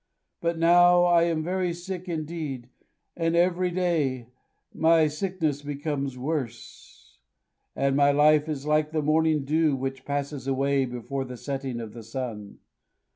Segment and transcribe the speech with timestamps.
[0.41, 2.69] But now I am very sick indeed,
[3.15, 4.29] and every day
[4.73, 7.19] my sickness becomes worse;
[7.75, 11.93] and my life is like the morning dew which passes away before the setting of
[11.93, 12.57] the sun.